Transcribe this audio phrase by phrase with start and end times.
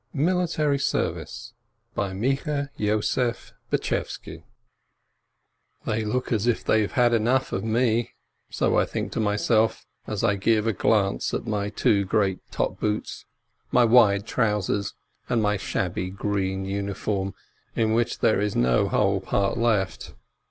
[0.15, 1.53] MILITARY SERVICE"
[1.95, 2.35] They
[6.05, 8.11] look as if they'd enough of me!"
[8.59, 12.79] So I think to myself, as I give a glance at my two great top
[12.79, 13.25] boots,
[13.69, 14.95] my wide trousers,
[15.29, 17.35] and my shabby green uniform,
[17.75, 20.15] in which there is no whole part left.